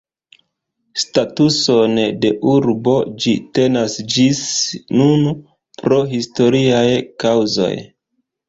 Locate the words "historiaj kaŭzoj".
6.15-7.73